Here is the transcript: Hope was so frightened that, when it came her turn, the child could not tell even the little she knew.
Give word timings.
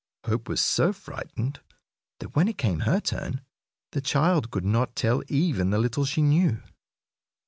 Hope 0.25 0.49
was 0.49 0.59
so 0.61 0.93
frightened 0.93 1.59
that, 2.17 2.35
when 2.35 2.47
it 2.47 2.57
came 2.57 2.79
her 2.79 2.99
turn, 2.99 3.41
the 3.91 4.01
child 4.01 4.49
could 4.49 4.65
not 4.65 4.95
tell 4.95 5.21
even 5.27 5.69
the 5.69 5.77
little 5.77 6.05
she 6.05 6.23
knew. 6.23 6.59